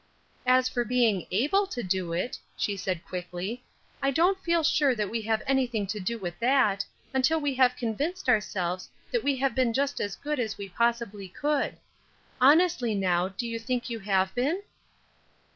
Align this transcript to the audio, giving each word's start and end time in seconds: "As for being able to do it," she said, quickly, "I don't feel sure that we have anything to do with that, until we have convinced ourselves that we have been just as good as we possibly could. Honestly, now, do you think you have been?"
"As 0.47 0.67
for 0.67 0.83
being 0.83 1.27
able 1.29 1.67
to 1.67 1.83
do 1.83 2.11
it," 2.11 2.39
she 2.57 2.75
said, 2.75 3.05
quickly, 3.05 3.63
"I 4.01 4.09
don't 4.09 4.43
feel 4.43 4.63
sure 4.63 4.95
that 4.95 5.11
we 5.11 5.21
have 5.21 5.43
anything 5.45 5.85
to 5.85 5.99
do 5.99 6.17
with 6.17 6.39
that, 6.39 6.83
until 7.13 7.39
we 7.39 7.53
have 7.53 7.75
convinced 7.75 8.27
ourselves 8.27 8.89
that 9.11 9.23
we 9.23 9.35
have 9.35 9.53
been 9.53 9.73
just 9.73 10.01
as 10.01 10.15
good 10.15 10.39
as 10.39 10.57
we 10.57 10.69
possibly 10.69 11.29
could. 11.29 11.77
Honestly, 12.41 12.95
now, 12.95 13.27
do 13.27 13.47
you 13.47 13.59
think 13.59 13.91
you 13.91 13.99
have 13.99 14.33
been?" 14.33 14.63